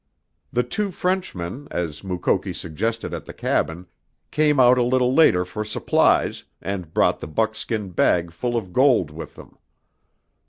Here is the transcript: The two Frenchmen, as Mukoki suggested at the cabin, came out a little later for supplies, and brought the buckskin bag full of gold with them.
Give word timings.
The 0.51 0.63
two 0.63 0.89
Frenchmen, 0.89 1.67
as 1.69 2.03
Mukoki 2.03 2.53
suggested 2.53 3.13
at 3.13 3.25
the 3.25 3.35
cabin, 3.35 3.85
came 4.31 4.59
out 4.59 4.79
a 4.79 4.83
little 4.83 5.13
later 5.13 5.45
for 5.45 5.63
supplies, 5.63 6.43
and 6.59 6.91
brought 6.91 7.19
the 7.19 7.27
buckskin 7.27 7.91
bag 7.91 8.31
full 8.31 8.57
of 8.57 8.73
gold 8.73 9.11
with 9.11 9.35
them. 9.35 9.59